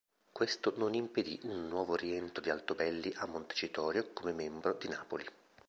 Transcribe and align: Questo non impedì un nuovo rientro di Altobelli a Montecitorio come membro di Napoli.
Questo 0.31 0.73
non 0.77 0.95
impedì 0.95 1.39
un 1.43 1.67
nuovo 1.67 1.95
rientro 1.95 2.41
di 2.41 2.49
Altobelli 2.49 3.13
a 3.17 3.27
Montecitorio 3.27 4.09
come 4.13 4.33
membro 4.33 4.73
di 4.73 4.87
Napoli. 4.87 5.25